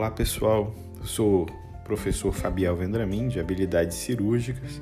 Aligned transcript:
Olá 0.00 0.10
pessoal, 0.10 0.74
eu 0.98 1.04
sou 1.04 1.42
o 1.42 1.84
professor 1.84 2.32
Fabiel 2.32 2.74
Vendramin 2.74 3.28
de 3.28 3.38
habilidades 3.38 3.98
cirúrgicas 3.98 4.80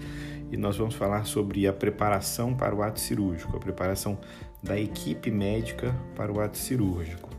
e 0.48 0.56
nós 0.56 0.76
vamos 0.76 0.94
falar 0.94 1.24
sobre 1.24 1.66
a 1.66 1.72
preparação 1.72 2.54
para 2.54 2.72
o 2.72 2.84
ato 2.84 3.00
cirúrgico, 3.00 3.56
a 3.56 3.58
preparação 3.58 4.16
da 4.62 4.78
equipe 4.78 5.28
médica 5.28 5.92
para 6.14 6.32
o 6.32 6.40
ato 6.40 6.56
cirúrgico, 6.56 7.30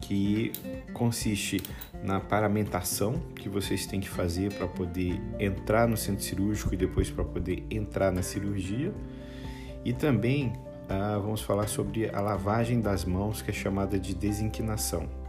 que 0.00 0.50
consiste 0.92 1.62
na 2.02 2.18
paramentação 2.18 3.14
que 3.36 3.48
vocês 3.48 3.86
têm 3.86 4.00
que 4.00 4.08
fazer 4.08 4.52
para 4.52 4.66
poder 4.66 5.22
entrar 5.38 5.86
no 5.86 5.96
centro 5.96 6.24
cirúrgico 6.24 6.74
e 6.74 6.76
depois 6.76 7.08
para 7.08 7.22
poder 7.22 7.64
entrar 7.70 8.10
na 8.10 8.22
cirurgia 8.22 8.92
e 9.84 9.92
também 9.92 10.52
ah, 10.88 11.16
vamos 11.22 11.42
falar 11.42 11.68
sobre 11.68 12.10
a 12.12 12.20
lavagem 12.20 12.80
das 12.80 13.04
mãos, 13.04 13.40
que 13.40 13.52
é 13.52 13.54
chamada 13.54 14.00
de 14.00 14.12
desinquinação. 14.12 15.25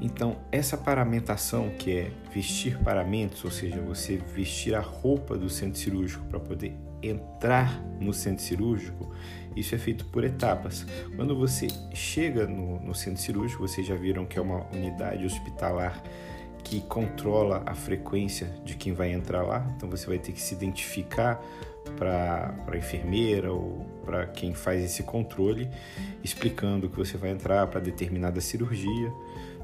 Então, 0.00 0.38
essa 0.50 0.76
paramentação, 0.76 1.70
que 1.78 1.92
é 1.92 2.10
vestir 2.32 2.78
paramentos, 2.78 3.44
ou 3.44 3.50
seja, 3.50 3.80
você 3.80 4.16
vestir 4.16 4.74
a 4.74 4.80
roupa 4.80 5.36
do 5.36 5.50
centro 5.50 5.78
cirúrgico 5.78 6.24
para 6.26 6.40
poder 6.40 6.74
entrar 7.02 7.82
no 8.00 8.12
centro 8.12 8.42
cirúrgico, 8.42 9.12
isso 9.54 9.74
é 9.74 9.78
feito 9.78 10.04
por 10.06 10.24
etapas. 10.24 10.86
Quando 11.16 11.36
você 11.36 11.66
chega 11.92 12.46
no, 12.46 12.80
no 12.80 12.94
centro 12.94 13.20
cirúrgico, 13.20 13.66
vocês 13.66 13.86
já 13.86 13.94
viram 13.94 14.24
que 14.24 14.38
é 14.38 14.42
uma 14.42 14.66
unidade 14.74 15.24
hospitalar 15.24 16.02
que 16.62 16.80
controla 16.82 17.62
a 17.66 17.74
frequência 17.74 18.46
de 18.64 18.76
quem 18.76 18.92
vai 18.92 19.12
entrar 19.12 19.42
lá, 19.42 19.66
então 19.76 19.88
você 19.88 20.06
vai 20.06 20.18
ter 20.18 20.32
que 20.32 20.40
se 20.40 20.54
identificar 20.54 21.42
para 21.96 22.54
a 22.66 22.76
enfermeira 22.76 23.52
ou 23.52 23.86
para 24.04 24.26
quem 24.26 24.54
faz 24.54 24.82
esse 24.84 25.02
controle, 25.02 25.68
explicando 26.22 26.88
que 26.88 26.96
você 26.96 27.16
vai 27.16 27.30
entrar 27.30 27.66
para 27.66 27.80
determinada 27.80 28.40
cirurgia. 28.40 29.12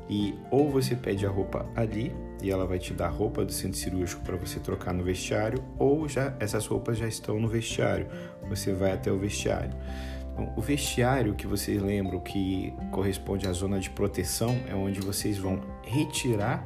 E 0.09 0.35
ou 0.51 0.71
você 0.71 0.95
pede 0.95 1.27
a 1.27 1.31
roupa 1.31 1.67
ali 1.75 2.15
e 2.43 2.51
ela 2.51 2.67
vai 2.67 2.79
te 2.79 2.93
dar 2.93 3.07
a 3.07 3.11
roupa 3.11 3.45
do 3.45 3.53
centro 3.53 3.79
cirúrgico 3.79 4.23
para 4.23 4.37
você 4.37 4.61
trocar 4.61 4.93
no 4.93 5.03
vestiário, 5.03 5.65
ou 5.79 6.09
já 6.09 6.35
essas 6.39 6.67
roupas 6.67 6.99
já 6.99 7.09
estão 7.09 7.41
no 7.41 7.49
vestiário. 7.49 8.07
Você 8.49 8.73
vai 8.73 8.93
até 8.93 9.11
o 9.11 9.19
vestiário. 9.19 9.73
Então, 10.33 10.53
o 10.55 10.61
vestiário 10.61 11.35
que 11.35 11.47
vocês 11.47 11.83
lembram 11.83 12.21
que 12.21 12.73
corresponde 12.93 13.49
à 13.49 13.53
zona 13.53 13.81
de 13.81 13.89
proteção 13.91 14.55
é 14.69 14.75
onde 14.75 15.01
vocês 15.01 15.39
vão 15.39 15.61
retirar 15.83 16.63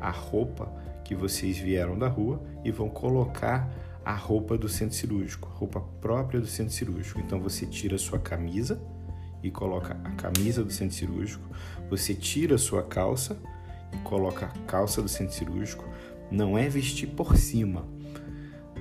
a 0.00 0.10
roupa 0.10 0.72
que 1.04 1.14
vocês 1.14 1.58
vieram 1.58 1.98
da 1.98 2.08
rua 2.08 2.42
e 2.64 2.70
vão 2.70 2.88
colocar 2.88 3.70
a 4.04 4.14
roupa 4.14 4.58
do 4.58 4.68
centro 4.68 4.96
cirúrgico, 4.96 5.48
roupa 5.48 5.80
própria 6.00 6.40
do 6.40 6.46
centro 6.46 6.72
cirúrgico. 6.72 7.20
Então 7.20 7.38
você 7.38 7.66
tira 7.66 7.98
sua 7.98 8.18
camisa 8.18 8.82
e 9.42 9.50
coloca 9.50 9.96
a 10.04 10.10
camisa 10.12 10.62
do 10.62 10.72
centro 10.72 10.94
cirúrgico, 10.94 11.44
você 11.90 12.14
tira 12.14 12.54
a 12.54 12.58
sua 12.58 12.82
calça 12.82 13.36
e 13.92 13.96
coloca 13.98 14.46
a 14.46 14.66
calça 14.66 15.02
do 15.02 15.08
centro 15.08 15.34
cirúrgico. 15.34 15.84
Não 16.30 16.56
é 16.56 16.68
vestir 16.68 17.08
por 17.08 17.36
cima. 17.36 17.84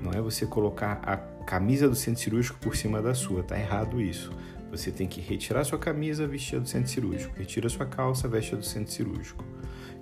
Não 0.01 0.11
é 0.11 0.21
você 0.21 0.45
colocar 0.45 1.01
a 1.03 1.17
camisa 1.43 1.89
do 1.89 1.95
centro 1.95 2.21
cirúrgico 2.21 2.59
por 2.59 2.75
cima 2.75 3.01
da 3.01 3.13
sua. 3.13 3.43
Tá 3.43 3.59
errado 3.59 3.99
isso. 3.99 4.31
Você 4.71 4.89
tem 4.89 5.07
que 5.07 5.19
retirar 5.19 5.65
sua 5.65 5.77
camisa, 5.77 6.25
vestir 6.25 6.55
a 6.55 6.59
do 6.59 6.67
centro 6.67 6.89
cirúrgico. 6.89 7.33
Retira 7.37 7.67
sua 7.67 7.85
calça, 7.85 8.27
veste 8.27 8.55
a 8.55 8.57
do 8.57 8.63
centro 8.63 8.91
cirúrgico. 8.91 9.43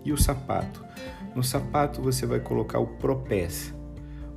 E 0.05 0.13
o 0.13 0.17
sapato? 0.17 0.85
No 1.35 1.43
sapato 1.43 2.01
você 2.01 2.25
vai 2.25 2.39
colocar 2.39 2.79
o 2.79 2.85
propés. 2.85 3.73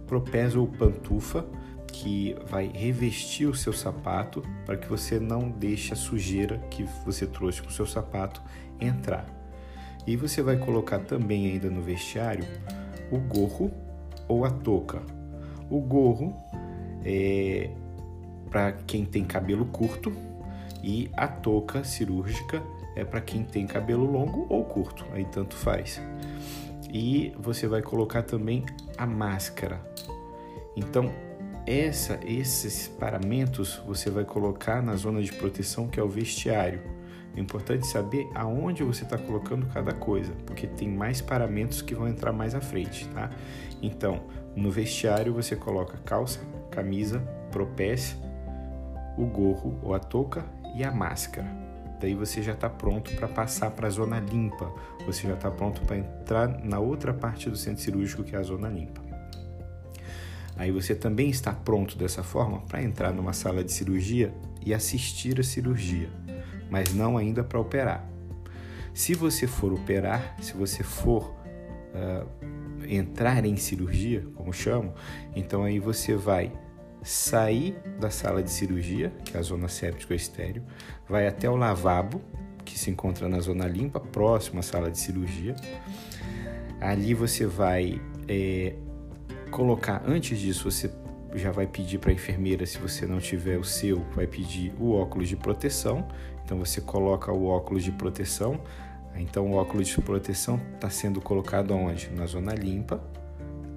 Propés 0.07 0.57
ou 0.57 0.67
pantufa 0.67 1.47
que 1.93 2.35
vai 2.47 2.71
revestir 2.75 3.47
o 3.47 3.55
seu 3.55 3.73
sapato 3.73 4.43
para 4.65 4.77
que 4.77 4.89
você 4.89 5.21
não 5.21 5.51
deixe 5.51 5.93
a 5.93 5.97
sujeira 5.97 6.59
que 6.71 6.85
você 7.05 7.27
trouxe 7.27 7.62
com 7.62 7.69
o 7.69 7.73
seu 7.73 7.87
sapato 7.87 8.43
entrar. 8.81 9.27
E 10.07 10.17
você 10.17 10.43
vai 10.43 10.57
colocar 10.57 11.01
também 11.01 11.47
ainda 11.47 11.70
no 11.70 11.83
vestiário 11.83 12.45
o 13.11 13.19
gorro 13.19 13.70
ou 14.27 14.45
a 14.45 14.51
touca. 14.51 15.03
O 15.70 15.80
gorro 15.80 16.35
é 17.05 17.70
para 18.51 18.73
quem 18.73 19.05
tem 19.05 19.24
cabelo 19.24 19.67
curto 19.67 20.13
e 20.83 21.11
a 21.14 21.29
touca 21.29 21.85
cirúrgica 21.85 22.63
é 22.97 23.05
para 23.05 23.20
quem 23.20 23.45
tem 23.45 23.67
cabelo 23.67 24.05
longo 24.05 24.47
ou 24.48 24.64
curto, 24.64 25.07
aí 25.13 25.24
tanto 25.24 25.55
faz. 25.57 26.01
E 26.92 27.33
você 27.39 27.67
vai 27.67 27.80
colocar 27.80 28.23
também 28.23 28.64
a 28.98 29.07
máscara. 29.07 29.80
Então, 30.77 31.11
essa, 31.67 32.18
esses 32.24 32.89
paramentos 32.89 33.80
você 33.86 34.11
vai 34.11 34.24
colocar 34.24 34.83
na 34.83 34.96
zona 34.96 35.23
de 35.23 35.33
proteção 35.33 35.89
que 35.89 36.00
é 36.00 36.02
o 36.02 36.08
vestiário. 36.08 36.80
É 37.36 37.40
importante 37.40 37.86
saber 37.86 38.28
aonde 38.34 38.83
você 38.83 39.05
está 39.05 39.17
colocando 39.17 39.67
cada 39.67 39.92
coisa, 39.92 40.33
porque 40.45 40.67
tem 40.67 40.89
mais 40.89 41.20
paramentos 41.20 41.80
que 41.80 41.95
vão 41.95 42.08
entrar 42.08 42.33
mais 42.33 42.55
à 42.55 42.61
frente, 42.61 43.08
tá? 43.08 43.30
Então, 43.80 44.23
no 44.55 44.70
vestiário 44.70 45.33
você 45.33 45.56
coloca 45.56 45.96
calça, 46.05 46.40
camisa, 46.70 47.20
propés, 47.50 48.17
o 49.17 49.24
gorro 49.24 49.79
ou 49.83 49.94
a 49.94 49.98
touca 49.98 50.44
e 50.74 50.84
a 50.84 50.90
máscara. 50.90 51.48
Daí 52.00 52.14
você 52.14 52.42
já 52.42 52.52
está 52.52 52.68
pronto 52.68 53.14
para 53.14 53.29
passar 53.29 53.70
para 53.70 53.86
a 53.86 53.90
zona 53.90 54.18
limpa. 54.18 54.70
Você 55.06 55.29
já 55.29 55.34
está 55.34 55.50
pronto 55.50 55.80
para 55.83 55.96
entrar 55.96 56.48
na 56.64 56.80
outra 56.80 57.14
parte 57.14 57.48
do 57.48 57.56
centro 57.56 57.80
cirúrgico 57.80 58.24
que 58.24 58.34
é 58.34 58.39
a 58.39 58.42
zona 58.42 58.68
limpa. 58.68 59.11
Aí 60.62 60.70
você 60.70 60.95
também 60.95 61.28
está 61.28 61.52
pronto 61.52 61.98
dessa 61.98 62.23
forma 62.23 62.61
para 62.61 62.80
entrar 62.80 63.12
numa 63.12 63.33
sala 63.33 63.64
de 63.64 63.73
cirurgia 63.73 64.33
e 64.64 64.73
assistir 64.73 65.40
a 65.40 65.42
cirurgia, 65.42 66.08
mas 66.70 66.95
não 66.95 67.18
ainda 67.18 67.42
para 67.42 67.58
operar. 67.58 68.08
Se 68.95 69.12
você 69.12 69.48
for 69.48 69.73
operar, 69.73 70.36
se 70.40 70.52
você 70.52 70.84
for 70.84 71.34
uh, 71.92 72.28
entrar 72.86 73.45
em 73.45 73.56
cirurgia, 73.56 74.24
como 74.36 74.52
chamo, 74.52 74.95
então 75.34 75.64
aí 75.64 75.80
você 75.80 76.14
vai 76.14 76.52
sair 77.02 77.77
da 77.98 78.08
sala 78.08 78.40
de 78.40 78.50
cirurgia, 78.52 79.12
que 79.24 79.36
é 79.36 79.40
a 79.40 79.42
zona 79.42 79.67
séptica 79.67 80.14
estéreo, 80.14 80.62
vai 81.08 81.27
até 81.27 81.50
o 81.50 81.56
lavabo, 81.56 82.23
que 82.64 82.79
se 82.79 82.89
encontra 82.89 83.29
na 83.29 83.40
zona 83.40 83.67
limpa, 83.67 83.98
próximo 83.98 84.61
à 84.61 84.62
sala 84.62 84.92
de 84.92 85.00
cirurgia. 85.00 85.56
Ali 86.80 87.14
você 87.14 87.46
vai 87.46 88.00
é, 88.29 88.77
colocar 89.52 90.02
antes 90.07 90.39
disso, 90.39 90.68
você 90.68 90.90
já 91.35 91.52
vai 91.52 91.67
pedir 91.67 91.98
para 91.98 92.11
a 92.11 92.14
enfermeira, 92.14 92.67
se 92.67 92.79
você 92.79 93.07
não 93.07 93.18
tiver 93.18 93.58
o 93.58 93.64
seu, 93.64 94.01
vai 94.14 94.27
pedir 94.27 94.74
o 94.80 94.92
óculos 94.92 95.29
de 95.29 95.36
proteção. 95.36 96.08
Então 96.45 96.58
você 96.58 96.80
coloca 96.80 97.30
o 97.30 97.46
óculos 97.46 97.85
de 97.85 97.92
proteção. 97.92 98.61
Então 99.14 99.46
o 99.46 99.55
óculos 99.55 99.89
de 99.89 100.01
proteção 100.01 100.58
está 100.74 100.91
sendo 100.91 101.20
colocado 101.20 101.73
onde? 101.74 102.11
Na 102.11 102.27
zona 102.27 102.55
limpa. 102.55 103.01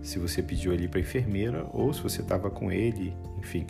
Se 0.01 0.17
você 0.17 0.41
pediu 0.41 0.73
ele 0.73 0.87
para 0.87 0.99
a 0.99 1.01
enfermeira 1.01 1.67
ou 1.73 1.93
se 1.93 2.01
você 2.01 2.21
estava 2.21 2.49
com 2.49 2.71
ele, 2.71 3.15
enfim, 3.37 3.67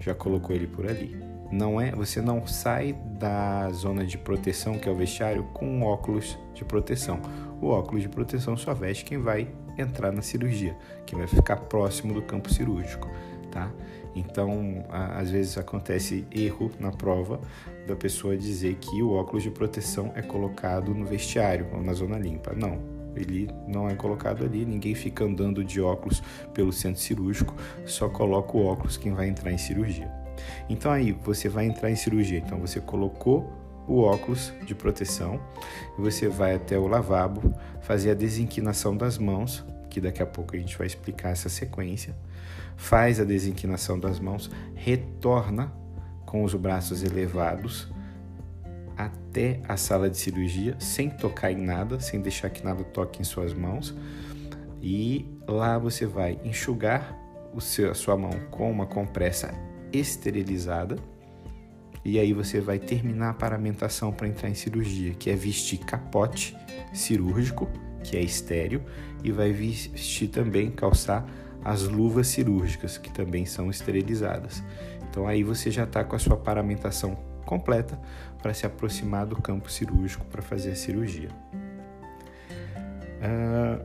já 0.00 0.14
colocou 0.14 0.54
ele 0.54 0.66
por 0.66 0.86
ali. 0.86 1.16
Não 1.52 1.80
é, 1.80 1.92
você 1.92 2.20
não 2.20 2.46
sai 2.46 2.94
da 3.18 3.70
zona 3.70 4.04
de 4.04 4.18
proteção 4.18 4.78
que 4.78 4.88
é 4.88 4.92
o 4.92 4.96
vestiário 4.96 5.44
com 5.54 5.82
óculos 5.82 6.38
de 6.54 6.64
proteção. 6.64 7.20
O 7.60 7.68
óculos 7.68 8.02
de 8.02 8.08
proteção 8.08 8.56
só 8.56 8.74
veste 8.74 9.04
quem 9.04 9.18
vai 9.18 9.48
entrar 9.76 10.12
na 10.12 10.22
cirurgia, 10.22 10.76
que 11.06 11.14
vai 11.14 11.26
ficar 11.26 11.56
próximo 11.56 12.14
do 12.14 12.22
campo 12.22 12.52
cirúrgico, 12.52 13.10
tá? 13.50 13.70
Então, 14.14 14.84
às 14.90 15.30
vezes 15.30 15.58
acontece 15.58 16.24
erro 16.30 16.70
na 16.78 16.92
prova 16.92 17.40
da 17.86 17.96
pessoa 17.96 18.36
dizer 18.36 18.76
que 18.76 19.02
o 19.02 19.12
óculos 19.12 19.42
de 19.42 19.50
proteção 19.50 20.12
é 20.14 20.22
colocado 20.22 20.94
no 20.94 21.04
vestiário 21.04 21.66
ou 21.72 21.82
na 21.82 21.92
zona 21.92 22.16
limpa. 22.16 22.54
Não, 22.54 22.78
ele 23.16 23.50
não 23.66 23.88
é 23.88 23.94
colocado 23.94 24.44
ali, 24.44 24.64
ninguém 24.64 24.94
fica 24.94 25.24
andando 25.24 25.64
de 25.64 25.80
óculos 25.80 26.22
pelo 26.52 26.72
centro 26.72 27.00
cirúrgico, 27.00 27.54
só 27.84 28.08
coloca 28.08 28.56
o 28.56 28.64
óculos 28.64 28.96
quem 28.96 29.12
vai 29.12 29.28
entrar 29.28 29.52
em 29.52 29.58
cirurgia. 29.58 30.10
Então 30.68 30.92
aí 30.92 31.12
você 31.12 31.48
vai 31.48 31.66
entrar 31.66 31.90
em 31.90 31.96
cirurgia, 31.96 32.38
então 32.38 32.58
você 32.58 32.80
colocou 32.80 33.52
o 33.86 34.00
óculos 34.00 34.52
de 34.64 34.74
proteção 34.74 35.40
e 35.98 36.00
você 36.00 36.28
vai 36.28 36.54
até 36.54 36.78
o 36.78 36.86
lavabo 36.86 37.54
fazer 37.82 38.10
a 38.10 38.14
desinquinação 38.14 38.96
das 38.96 39.18
mãos, 39.18 39.64
que 39.90 40.00
daqui 40.00 40.22
a 40.22 40.26
pouco 40.26 40.56
a 40.56 40.58
gente 40.58 40.76
vai 40.76 40.86
explicar 40.86 41.30
essa 41.30 41.48
sequência. 41.48 42.14
Faz 42.76 43.20
a 43.20 43.24
desinquinação 43.24 43.98
das 43.98 44.18
mãos, 44.18 44.50
retorna 44.74 45.72
com 46.24 46.42
os 46.42 46.54
braços 46.54 47.02
elevados 47.02 47.92
até 48.96 49.60
a 49.68 49.76
sala 49.76 50.08
de 50.08 50.16
cirurgia, 50.16 50.76
sem 50.78 51.10
tocar 51.10 51.52
em 51.52 51.56
nada, 51.56 52.00
sem 52.00 52.20
deixar 52.20 52.50
que 52.50 52.64
nada 52.64 52.82
toque 52.84 53.20
em 53.20 53.24
suas 53.24 53.52
mãos. 53.52 53.94
E 54.80 55.28
lá 55.46 55.78
você 55.78 56.06
vai 56.06 56.38
enxugar 56.44 57.16
o 57.52 57.60
seu, 57.60 57.90
a 57.90 57.94
sua 57.94 58.16
mão 58.16 58.32
com 58.50 58.70
uma 58.70 58.86
compressa 58.86 59.54
esterilizada 59.92 60.96
e 62.04 62.18
aí 62.18 62.32
você 62.32 62.60
vai 62.60 62.78
terminar 62.78 63.30
a 63.30 63.34
paramentação 63.34 64.12
para 64.12 64.28
entrar 64.28 64.50
em 64.50 64.54
cirurgia, 64.54 65.14
que 65.14 65.30
é 65.30 65.34
vestir 65.34 65.78
capote 65.78 66.56
cirúrgico, 66.92 67.68
que 68.02 68.16
é 68.16 68.20
estéreo, 68.20 68.82
e 69.22 69.32
vai 69.32 69.52
vestir 69.52 70.28
também, 70.28 70.70
calçar 70.70 71.26
as 71.64 71.82
luvas 71.82 72.26
cirúrgicas, 72.26 72.98
que 72.98 73.10
também 73.10 73.46
são 73.46 73.70
esterilizadas. 73.70 74.62
Então 75.08 75.26
aí 75.26 75.42
você 75.42 75.70
já 75.70 75.84
está 75.84 76.04
com 76.04 76.14
a 76.14 76.18
sua 76.18 76.36
paramentação 76.36 77.16
completa 77.46 77.98
para 78.42 78.52
se 78.52 78.66
aproximar 78.66 79.24
do 79.24 79.36
campo 79.36 79.70
cirúrgico 79.70 80.26
para 80.26 80.42
fazer 80.42 80.72
a 80.72 80.76
cirurgia. 80.76 81.30
Uh, 83.22 83.82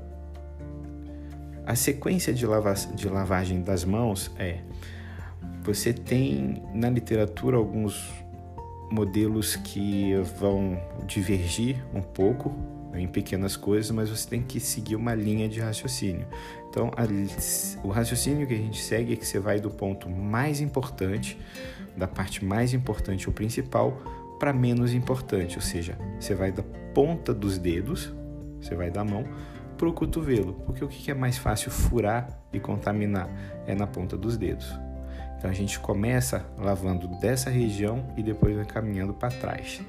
a 1.66 1.75
sequência 1.75 2.33
de, 2.33 2.45
lava 2.45 2.74
de 2.74 3.07
lavagem 3.07 3.62
das 3.62 3.86
mãos 3.86 4.31
é: 4.38 4.60
você 5.63 5.94
tem 5.94 6.63
na 6.74 6.89
literatura 6.89 7.57
alguns 7.57 8.12
modelos 8.91 9.56
que 9.56 10.15
vão 10.39 10.81
divergir 11.06 11.83
um 11.94 12.01
pouco 12.01 12.56
em 12.94 13.07
pequenas 13.07 13.56
coisas, 13.56 13.91
mas 13.91 14.09
você 14.09 14.27
tem 14.27 14.41
que 14.41 14.59
seguir 14.59 14.95
uma 14.95 15.13
linha 15.13 15.47
de 15.47 15.59
raciocínio. 15.59 16.25
Então, 16.69 16.91
a, 16.97 17.86
o 17.86 17.89
raciocínio 17.89 18.47
que 18.47 18.53
a 18.53 18.57
gente 18.57 18.81
segue 18.81 19.13
é 19.13 19.15
que 19.15 19.25
você 19.25 19.39
vai 19.39 19.59
do 19.59 19.69
ponto 19.69 20.09
mais 20.09 20.59
importante, 20.59 21.38
da 21.95 22.07
parte 22.07 22.44
mais 22.44 22.74
importante 22.74 23.27
ou 23.27 23.33
principal, 23.33 24.01
para 24.39 24.53
menos 24.53 24.94
importante, 24.94 25.57
ou 25.57 25.62
seja, 25.62 25.97
você 26.19 26.33
vai 26.33 26.51
da 26.51 26.63
ponta 26.94 27.33
dos 27.33 27.57
dedos, 27.57 28.13
você 28.59 28.74
vai 28.74 28.89
da 28.89 29.03
mão, 29.03 29.25
para 29.77 29.88
o 29.88 29.94
cotovelo, 29.94 30.53
porque 30.65 30.83
o 30.83 30.88
que 30.88 31.12
é 31.12 31.13
mais 31.13 31.38
fácil 31.38 31.71
furar 31.71 32.27
e 32.51 32.59
contaminar 32.59 33.30
é 33.65 33.75
na 33.75 33.88
ponta 33.88 34.18
dos 34.18 34.35
dedos. 34.35 34.68
Então 35.39 35.50
a 35.50 35.53
gente 35.53 35.80
começa 35.80 36.45
lavando 36.57 37.07
dessa 37.19 37.50
região 37.50 38.06
e 38.18 38.21
depois 38.21 38.56
vai 38.56 38.65
caminhando 38.65 39.13
para 39.13 39.30
trás 39.30 39.81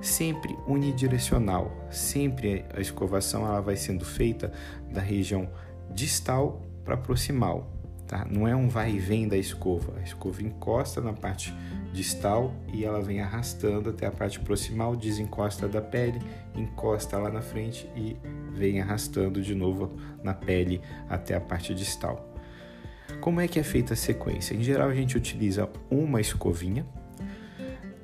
sempre 0.00 0.56
unidirecional. 0.66 1.86
Sempre 1.90 2.64
a 2.74 2.80
escovação 2.80 3.46
ela 3.46 3.60
vai 3.60 3.76
sendo 3.76 4.04
feita 4.04 4.52
da 4.90 5.00
região 5.00 5.48
distal 5.90 6.62
para 6.84 6.96
proximal. 6.96 7.72
Tá? 8.06 8.26
Não 8.28 8.48
é 8.48 8.56
um 8.56 8.68
vai 8.68 8.92
e 8.92 8.98
vem 8.98 9.28
da 9.28 9.36
escova. 9.36 9.98
A 9.98 10.02
escova 10.02 10.42
encosta 10.42 11.00
na 11.00 11.12
parte 11.12 11.54
distal 11.92 12.54
e 12.72 12.84
ela 12.84 13.02
vem 13.02 13.20
arrastando 13.20 13.90
até 13.90 14.06
a 14.06 14.10
parte 14.10 14.40
proximal, 14.40 14.96
desencosta 14.96 15.68
da 15.68 15.82
pele, 15.82 16.18
encosta 16.54 17.18
lá 17.18 17.30
na 17.30 17.42
frente 17.42 17.88
e 17.94 18.16
vem 18.52 18.80
arrastando 18.80 19.42
de 19.42 19.54
novo 19.54 19.96
na 20.22 20.32
pele 20.32 20.80
até 21.08 21.34
a 21.34 21.40
parte 21.40 21.74
distal. 21.74 22.34
Como 23.20 23.40
é 23.40 23.48
que 23.48 23.58
é 23.58 23.62
feita 23.62 23.94
a 23.94 23.96
sequência? 23.96 24.54
Em 24.54 24.62
geral, 24.62 24.88
a 24.88 24.94
gente 24.94 25.16
utiliza 25.16 25.68
uma 25.90 26.20
escovinha, 26.20 26.86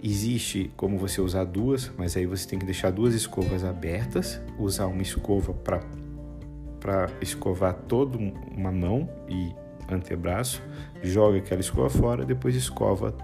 Existe 0.06 0.70
como 0.76 0.98
você 0.98 1.18
usar 1.18 1.44
duas, 1.44 1.90
mas 1.96 2.14
aí 2.14 2.26
você 2.26 2.46
tem 2.46 2.58
que 2.58 2.66
deixar 2.66 2.90
duas 2.90 3.14
escovas 3.14 3.64
abertas, 3.64 4.38
usar 4.58 4.84
uma 4.84 5.00
escova 5.00 5.54
para 5.54 7.08
escovar 7.22 7.72
toda 7.88 8.18
uma 8.18 8.70
mão 8.70 9.08
e 9.26 9.54
antebraço, 9.90 10.62
joga 11.02 11.38
aquela 11.38 11.62
escova 11.62 11.88
fora, 11.88 12.26
depois 12.26 12.54
escova 12.54 13.16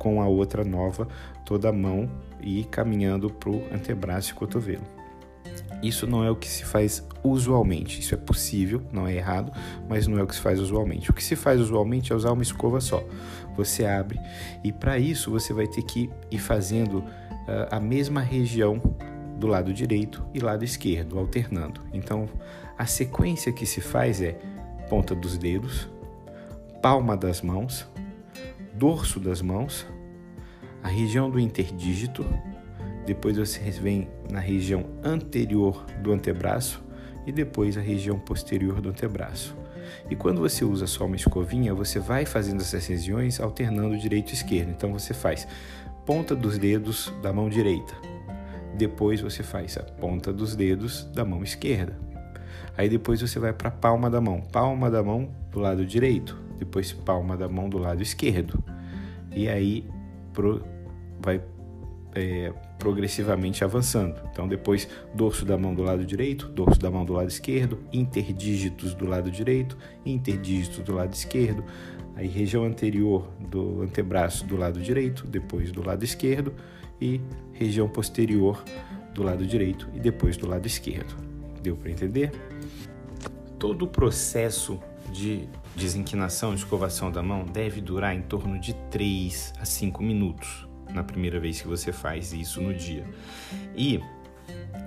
com 0.00 0.20
a 0.20 0.26
outra 0.26 0.64
nova 0.64 1.06
toda 1.44 1.68
a 1.68 1.72
mão 1.72 2.10
e 2.40 2.64
caminhando 2.64 3.30
para 3.30 3.50
o 3.50 3.62
antebraço 3.72 4.32
e 4.32 4.34
cotovelo. 4.34 4.95
Isso 5.82 6.06
não 6.06 6.24
é 6.24 6.30
o 6.30 6.36
que 6.36 6.48
se 6.48 6.64
faz 6.64 7.06
usualmente. 7.22 8.00
Isso 8.00 8.14
é 8.14 8.18
possível, 8.18 8.82
não 8.92 9.06
é 9.06 9.14
errado, 9.14 9.52
mas 9.88 10.06
não 10.06 10.18
é 10.18 10.22
o 10.22 10.26
que 10.26 10.34
se 10.34 10.40
faz 10.40 10.58
usualmente. 10.58 11.10
O 11.10 11.14
que 11.14 11.22
se 11.22 11.36
faz 11.36 11.60
usualmente 11.60 12.12
é 12.12 12.16
usar 12.16 12.32
uma 12.32 12.42
escova 12.42 12.80
só 12.80 13.02
você 13.56 13.86
abre 13.86 14.20
e 14.62 14.70
para 14.70 14.98
isso 14.98 15.30
você 15.30 15.52
vai 15.52 15.66
ter 15.66 15.82
que 15.82 16.10
ir 16.30 16.38
fazendo 16.38 16.98
uh, 16.98 17.68
a 17.70 17.80
mesma 17.80 18.20
região 18.20 18.80
do 19.38 19.46
lado 19.46 19.72
direito 19.72 20.24
e 20.34 20.40
lado 20.40 20.64
esquerdo, 20.64 21.18
alternando. 21.18 21.80
Então, 21.92 22.28
a 22.76 22.86
sequência 22.86 23.52
que 23.52 23.66
se 23.66 23.80
faz 23.80 24.20
é 24.20 24.38
ponta 24.88 25.14
dos 25.14 25.36
dedos, 25.36 25.88
palma 26.82 27.16
das 27.16 27.42
mãos, 27.42 27.86
dorso 28.74 29.18
das 29.18 29.42
mãos, 29.42 29.86
a 30.82 30.88
região 30.88 31.30
do 31.30 31.40
interdígito, 31.40 32.24
depois 33.06 33.36
você 33.36 33.60
vem 33.70 34.08
na 34.28 34.40
região 34.40 34.84
anterior 35.02 35.86
do 36.02 36.12
antebraço 36.12 36.82
e 37.24 37.30
depois 37.30 37.78
a 37.78 37.80
região 37.80 38.18
posterior 38.18 38.80
do 38.80 38.88
antebraço. 38.88 39.56
E 40.10 40.16
quando 40.16 40.40
você 40.40 40.64
usa 40.64 40.86
só 40.86 41.06
uma 41.06 41.14
escovinha, 41.14 41.72
você 41.72 42.00
vai 42.00 42.26
fazendo 42.26 42.60
essas 42.60 42.84
regiões 42.86 43.40
alternando 43.40 43.96
direito 43.96 44.30
e 44.30 44.34
esquerdo. 44.34 44.70
Então 44.70 44.92
você 44.92 45.14
faz 45.14 45.46
ponta 46.04 46.34
dos 46.34 46.58
dedos 46.58 47.12
da 47.22 47.32
mão 47.32 47.48
direita. 47.48 47.94
Depois 48.76 49.20
você 49.20 49.42
faz 49.42 49.78
a 49.78 49.82
ponta 49.82 50.32
dos 50.32 50.56
dedos 50.56 51.04
da 51.04 51.24
mão 51.24 51.44
esquerda. 51.44 51.98
Aí 52.76 52.88
depois 52.88 53.20
você 53.20 53.38
vai 53.38 53.52
para 53.52 53.68
a 53.68 53.72
palma 53.72 54.10
da 54.10 54.20
mão, 54.20 54.40
palma 54.40 54.90
da 54.90 55.02
mão 55.02 55.30
do 55.50 55.60
lado 55.60 55.86
direito, 55.86 56.36
depois 56.58 56.92
palma 56.92 57.36
da 57.36 57.48
mão 57.48 57.68
do 57.68 57.78
lado 57.78 58.02
esquerdo. 58.02 58.62
E 59.34 59.48
aí 59.48 59.88
pro, 60.32 60.62
vai 61.20 61.40
é, 62.14 62.52
progressivamente 62.78 63.64
avançando. 63.64 64.20
Então, 64.30 64.46
depois, 64.46 64.88
dorso 65.14 65.44
da 65.44 65.56
mão 65.56 65.74
do 65.74 65.82
lado 65.82 66.04
direito, 66.04 66.48
dorso 66.48 66.78
da 66.78 66.90
mão 66.90 67.04
do 67.04 67.12
lado 67.12 67.28
esquerdo, 67.28 67.78
interdígitos 67.92 68.94
do 68.94 69.06
lado 69.06 69.30
direito, 69.30 69.76
interdígitos 70.04 70.78
do 70.80 70.94
lado 70.94 71.12
esquerdo, 71.14 71.64
aí 72.14 72.26
região 72.26 72.64
anterior 72.64 73.28
do 73.40 73.82
antebraço 73.82 74.46
do 74.46 74.56
lado 74.56 74.80
direito, 74.80 75.26
depois 75.26 75.72
do 75.72 75.84
lado 75.84 76.04
esquerdo, 76.04 76.54
e 77.00 77.20
região 77.52 77.88
posterior 77.88 78.62
do 79.12 79.22
lado 79.22 79.46
direito 79.46 79.88
e 79.94 80.00
depois 80.00 80.36
do 80.36 80.48
lado 80.48 80.66
esquerdo. 80.66 81.16
Deu 81.62 81.76
para 81.76 81.90
entender? 81.90 82.32
Todo 83.58 83.84
o 83.84 83.88
processo 83.88 84.78
de 85.10 85.48
desinquinação 85.74 86.52
e 86.52 86.56
escovação 86.56 87.10
da 87.10 87.22
mão 87.22 87.44
deve 87.44 87.80
durar 87.80 88.14
em 88.14 88.22
torno 88.22 88.58
de 88.58 88.74
3 88.90 89.54
a 89.58 89.64
5 89.64 90.02
minutos 90.02 90.66
na 90.92 91.02
primeira 91.02 91.38
vez 91.38 91.60
que 91.60 91.68
você 91.68 91.92
faz 91.92 92.32
isso 92.32 92.60
no 92.60 92.74
dia. 92.74 93.04
E 93.74 94.00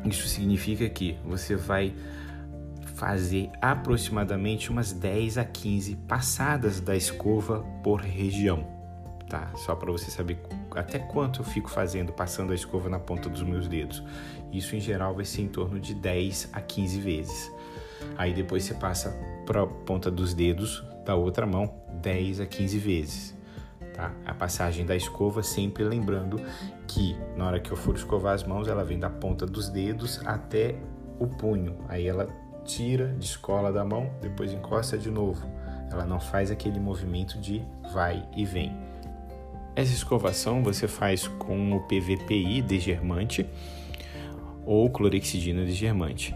isso 0.06 0.28
significa 0.28 0.88
que 0.90 1.18
você 1.24 1.56
vai 1.56 1.94
fazer 2.96 3.50
aproximadamente 3.62 4.70
umas 4.70 4.92
10 4.92 5.38
a 5.38 5.46
15 5.46 5.96
passadas 6.08 6.82
da 6.82 6.96
escova 6.96 7.62
por 7.84 8.02
região, 8.02 8.68
tá? 9.30 9.52
Só 9.56 9.76
para 9.76 9.92
você 9.92 10.12
saber 10.12 10.42
até 10.76 11.00
quanto 11.00 11.42
eu 11.42 11.46
fico 11.46 11.70
fazendo 11.70 12.12
passando 12.12 12.52
a 12.52 12.56
escova 12.56 12.90
na 12.90 13.00
ponta 13.00 13.30
dos 13.30 13.42
meus 13.42 13.68
dedos. 13.68 14.04
Isso 14.52 14.76
em 14.76 14.80
geral 14.80 15.16
vai 15.16 15.26
ser 15.26 15.44
em 15.44 15.48
torno 15.48 15.80
de 15.80 15.94
10 15.94 16.50
a 16.54 16.62
15 16.62 17.00
vezes. 17.00 17.52
Aí 18.18 18.34
depois 18.34 18.64
você 18.64 18.74
passa 18.74 19.12
para 19.46 19.64
a 19.64 19.68
ponta 19.68 20.12
dos 20.12 20.34
dedos 20.34 20.84
da 21.06 21.16
outra 21.16 21.46
mão 21.46 21.74
10 22.02 22.42
a 22.42 22.46
15 22.46 22.78
vezes 22.80 23.39
tá? 24.00 24.14
A 24.26 24.34
passagem 24.34 24.86
da 24.86 24.96
escova, 24.96 25.44
sempre 25.44 25.84
lembrando 25.84 26.40
que 26.88 27.18
na 27.36 27.46
hora 27.46 27.60
que 27.60 27.70
eu 27.70 27.76
for 27.76 27.96
escovar 27.96 28.34
as 28.34 28.44
mãos, 28.46 28.70
ela 28.70 28.84
vem 28.84 28.98
da 28.98 29.10
ponta 29.10 29.46
dos 29.46 29.68
dedos 29.70 30.22
até 30.26 30.76
o 31.20 31.28
punho. 31.28 31.78
Aí 31.90 32.08
ela 32.08 32.28
tira, 32.64 33.08
descola 33.20 33.74
da 33.74 33.84
mão, 33.84 34.10
depois 34.22 34.54
encosta 34.54 34.98
de 34.98 35.12
novo. 35.12 35.46
Ela 35.92 36.06
não 36.06 36.20
faz 36.20 36.50
aquele 36.50 36.80
movimento 36.80 37.38
de 37.40 37.62
vai 37.94 38.26
e 38.36 38.46
vem. 38.46 38.76
Essa 39.76 39.94
escovação 39.94 40.64
você 40.64 40.88
faz 40.88 41.28
com 41.28 41.74
o 41.74 41.82
PVPI 41.82 42.62
desgermante 42.62 43.46
ou 44.66 44.90
clorexidina 44.90 45.66
desgermante. 45.66 46.34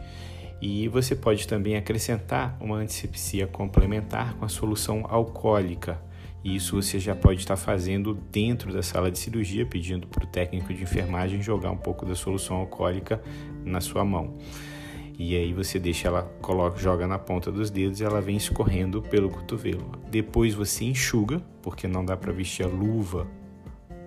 E 0.62 0.88
você 0.88 1.16
pode 1.16 1.48
também 1.48 1.76
acrescentar 1.76 2.58
uma 2.60 2.78
antisepsia 2.78 3.46
complementar 3.48 4.34
com 4.36 4.46
a 4.46 4.50
solução 4.50 5.06
alcoólica 5.10 6.00
e 6.44 6.56
isso 6.56 6.82
você 6.82 7.00
já 7.00 7.16
pode 7.16 7.40
estar 7.40 7.56
fazendo 7.56 8.14
dentro 8.32 8.74
da 8.74 8.84
sala 8.84 9.10
de 9.10 9.18
cirurgia, 9.18 9.66
pedindo 9.66 10.06
para 10.08 10.26
o 10.26 10.28
técnico 10.28 10.74
de 10.74 10.84
enfermagem 10.84 11.42
jogar 11.42 11.72
um 11.72 11.78
pouco 11.78 12.06
da 12.06 12.16
solução 12.16 12.58
alcoólica 12.58 13.22
na 13.64 13.80
sua 13.80 14.04
mão. 14.04 14.36
E 15.18 15.38
aí 15.38 15.54
você 15.54 15.80
deixa 15.80 16.08
ela, 16.08 16.24
coloca, 16.42 16.78
joga 16.78 17.08
na 17.08 17.20
ponta 17.20 17.52
dos 17.52 17.70
dedos 17.70 18.02
e 18.02 18.04
ela 18.04 18.20
vem 18.20 18.36
escorrendo 18.36 19.02
pelo 19.02 19.30
cotovelo. 19.30 19.92
Depois 20.10 20.54
você 20.54 20.86
enxuga, 20.86 21.40
porque 21.62 21.88
não 21.88 22.04
dá 22.04 22.18
para 22.18 22.34
vestir 22.34 22.66
a 22.66 22.68
luva 22.68 23.28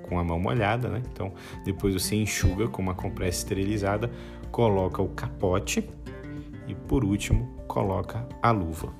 com 0.02 0.18
a 0.18 0.24
mão 0.24 0.38
molhada, 0.38 0.88
né? 0.88 1.02
Então, 1.12 1.32
depois 1.64 1.94
você 1.94 2.16
enxuga 2.16 2.68
com 2.68 2.82
uma 2.82 2.94
compressa 2.94 3.38
esterilizada, 3.38 4.10
coloca 4.50 5.00
o 5.00 5.08
capote 5.08 5.88
e 6.68 6.74
por 6.74 7.04
último, 7.04 7.56
coloca 7.66 8.26
a 8.42 8.50
luva. 8.50 8.92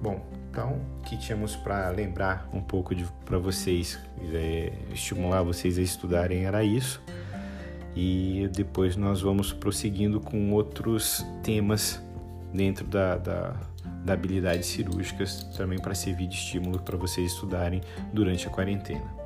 Bom, 0.00 0.41
então, 0.52 0.78
que 1.02 1.16
tínhamos 1.16 1.56
para 1.56 1.88
lembrar 1.88 2.46
um 2.52 2.60
pouco 2.60 2.94
para 3.24 3.38
vocês, 3.38 3.98
é, 4.34 4.70
estimular 4.92 5.42
vocês 5.42 5.78
a 5.78 5.80
estudarem 5.80 6.44
era 6.44 6.62
isso. 6.62 7.02
E 7.96 8.50
depois 8.52 8.94
nós 8.94 9.22
vamos 9.22 9.50
prosseguindo 9.50 10.20
com 10.20 10.52
outros 10.52 11.24
temas 11.42 12.02
dentro 12.52 12.86
da, 12.86 13.16
da, 13.16 13.56
da 14.04 14.12
habilidade 14.12 14.66
cirúrgicas, 14.66 15.42
também 15.56 15.78
para 15.78 15.94
servir 15.94 16.26
de 16.26 16.34
estímulo 16.34 16.78
para 16.80 16.98
vocês 16.98 17.32
estudarem 17.32 17.80
durante 18.12 18.46
a 18.46 18.50
quarentena. 18.50 19.21